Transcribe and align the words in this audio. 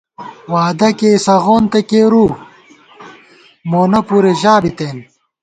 وعدہ 0.53 0.89
کېئ 0.99 1.15
سغون 1.25 1.63
تہ 1.71 1.79
کیرُؤ 1.89 2.27
مونہ 3.69 3.99
پُرے 4.07 4.33
ژا 4.41 4.55
بِتېن 4.61 4.97